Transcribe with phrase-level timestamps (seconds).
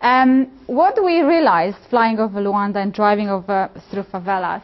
[0.00, 4.62] Um, what we realized flying over Luanda and driving over through favelas,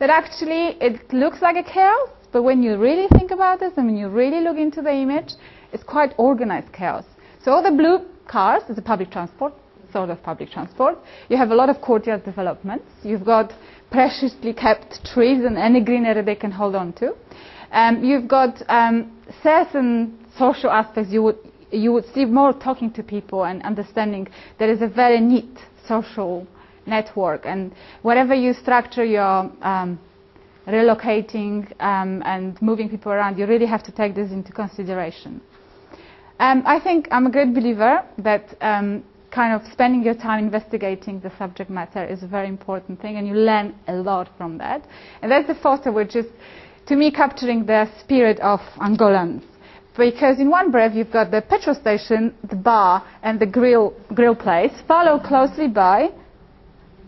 [0.00, 3.86] that actually it looks like a chaos, but when you really think about this and
[3.86, 5.34] when you really look into the image,
[5.72, 7.04] it's quite organized chaos.
[7.44, 9.52] So all the blue cars is a public transport,
[9.92, 10.98] sort of public transport.
[11.28, 12.86] You have a lot of courtyard developments.
[13.04, 13.52] You've got
[13.90, 17.14] preciously kept trees and any greenery they can hold on to.
[17.70, 21.38] Um, you've got um, certain social aspects you would
[21.72, 26.46] you would see more talking to people and understanding there is a very neat social
[26.86, 29.98] network and wherever you structure your um,
[30.66, 35.40] relocating um, and moving people around you really have to take this into consideration.
[36.38, 41.20] Um, I think I'm a great believer that um, kind of spending your time investigating
[41.20, 44.86] the subject matter is a very important thing and you learn a lot from that.
[45.22, 46.26] And that's the photo which is
[46.86, 49.42] to me capturing the spirit of Angolans
[49.96, 54.34] because in one breath you've got the petrol station, the bar, and the grill, grill
[54.34, 56.08] place, followed closely by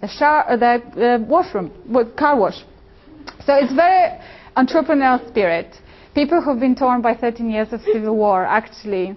[0.01, 1.71] the, shower, uh, the uh, washroom,
[2.17, 2.59] car wash.
[3.47, 4.19] So it's very
[4.57, 5.75] entrepreneurial spirit.
[6.15, 9.17] People who've been torn by 13 years of civil war actually,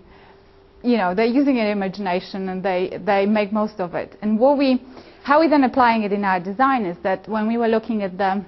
[0.81, 4.17] you know, they're using their imagination and they, they make most of it.
[4.21, 4.81] And what we,
[5.23, 8.17] how we then applying it in our design is that when we were looking at
[8.17, 8.43] the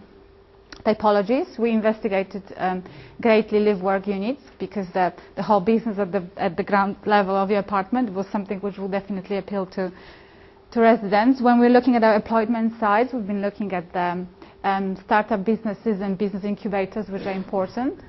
[0.86, 1.58] typologies.
[1.58, 2.84] We investigated um,
[3.22, 7.36] greatly live work units because the, the whole business at the, at the ground level
[7.36, 9.92] of your apartment was something which would definitely appeal to,
[10.72, 11.42] to residents.
[11.42, 14.26] When we're looking at our employment sides, we've been looking at the
[14.64, 18.00] um, startup businesses and business incubators, which are important.